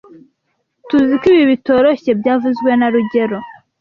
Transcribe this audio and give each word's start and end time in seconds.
Tuziko 0.87 1.25
ibi 1.33 1.43
bitoroshye 1.51 2.11
byavuzwe 2.19 2.71
na 2.79 2.87
rugero 2.93 3.37